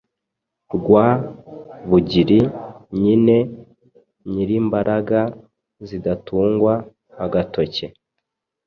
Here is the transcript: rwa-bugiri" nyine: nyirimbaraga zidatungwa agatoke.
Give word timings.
rwa-bugiri" 0.75 2.39
nyine: 3.01 3.37
nyirimbaraga 4.31 5.21
zidatungwa 5.87 6.73
agatoke. 7.23 7.85